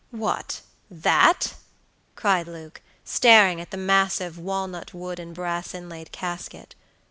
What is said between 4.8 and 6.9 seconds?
wood and brass inlaid casket.